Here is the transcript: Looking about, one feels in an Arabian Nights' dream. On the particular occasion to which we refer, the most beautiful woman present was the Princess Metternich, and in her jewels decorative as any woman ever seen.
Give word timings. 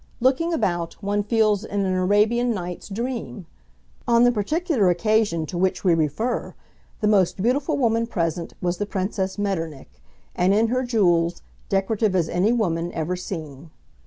Looking 0.19 0.51
about, 0.51 0.93
one 1.03 1.21
feels 1.21 1.63
in 1.63 1.85
an 1.85 1.93
Arabian 1.93 2.55
Nights' 2.55 2.89
dream. 2.89 3.45
On 4.07 4.23
the 4.23 4.31
particular 4.31 4.89
occasion 4.89 5.45
to 5.45 5.59
which 5.59 5.83
we 5.83 5.93
refer, 5.93 6.55
the 7.01 7.07
most 7.07 7.39
beautiful 7.43 7.77
woman 7.77 8.07
present 8.07 8.53
was 8.63 8.77
the 8.79 8.87
Princess 8.87 9.37
Metternich, 9.37 10.01
and 10.35 10.55
in 10.55 10.69
her 10.69 10.81
jewels 10.81 11.43
decorative 11.69 12.15
as 12.15 12.29
any 12.29 12.51
woman 12.51 12.91
ever 12.93 13.15
seen. 13.15 13.69